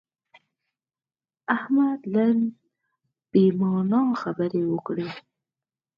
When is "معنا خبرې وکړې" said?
3.59-5.07